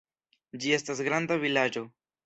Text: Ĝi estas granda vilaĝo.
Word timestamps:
Ĝi 0.63 0.73
estas 0.79 1.05
granda 1.11 1.41
vilaĝo. 1.47 1.89